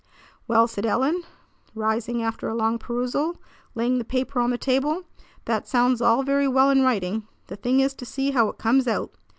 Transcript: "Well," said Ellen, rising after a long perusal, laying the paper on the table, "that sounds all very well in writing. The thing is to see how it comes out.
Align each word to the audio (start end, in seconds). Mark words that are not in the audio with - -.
"Well," 0.47 0.65
said 0.67 0.83
Ellen, 0.83 1.21
rising 1.75 2.23
after 2.23 2.47
a 2.49 2.55
long 2.55 2.79
perusal, 2.79 3.37
laying 3.75 3.99
the 3.99 4.03
paper 4.03 4.39
on 4.39 4.49
the 4.49 4.57
table, 4.57 5.03
"that 5.45 5.67
sounds 5.67 6.01
all 6.01 6.23
very 6.23 6.47
well 6.47 6.71
in 6.71 6.81
writing. 6.81 7.27
The 7.45 7.55
thing 7.55 7.81
is 7.81 7.93
to 7.97 8.05
see 8.07 8.31
how 8.31 8.49
it 8.49 8.57
comes 8.57 8.87
out. 8.87 9.11